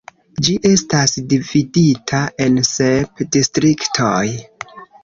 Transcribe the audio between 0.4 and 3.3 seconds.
Ĝi estas dividita en sep